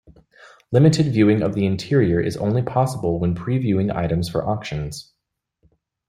Limited 0.71 1.13
viewing 1.13 1.43
of 1.43 1.53
the 1.53 1.63
interior 1.67 2.19
is 2.19 2.35
only 2.35 2.63
possible 2.63 3.19
when 3.19 3.35
previewing 3.35 3.95
items 3.95 4.29
for 4.29 4.43
auctions. 4.49 5.13